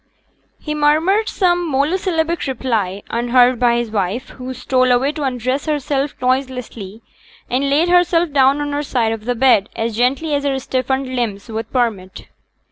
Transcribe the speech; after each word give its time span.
He 0.59 0.73
murmured 0.73 1.29
some 1.29 1.69
monosyllabic 1.69 2.47
reply, 2.47 3.03
unheard 3.11 3.59
by 3.59 3.75
his 3.75 3.91
wife, 3.91 4.29
who 4.29 4.51
stole 4.55 4.91
away 4.91 5.11
to 5.11 5.21
undress 5.21 5.67
herself 5.67 6.15
noiselessly, 6.19 7.03
and 7.51 7.69
laid 7.69 7.87
herself 7.87 8.31
down 8.31 8.61
on 8.61 8.71
her 8.71 8.81
side 8.81 9.11
of 9.11 9.25
the 9.25 9.35
bed 9.35 9.69
as 9.75 9.95
gently 9.97 10.33
as 10.33 10.43
her 10.43 10.57
stiffened 10.57 11.15
limbs 11.15 11.49
would 11.49 11.71
permit. 11.71 12.29